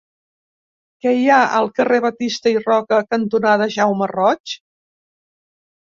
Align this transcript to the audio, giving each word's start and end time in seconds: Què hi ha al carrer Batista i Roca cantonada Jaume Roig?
Què 1.05 1.13
hi 1.17 1.27
ha 1.33 1.41
al 1.59 1.69
carrer 1.81 2.01
Batista 2.07 2.55
i 2.55 2.57
Roca 2.65 3.01
cantonada 3.15 3.71
Jaume 3.79 4.13
Roig? 4.17 4.59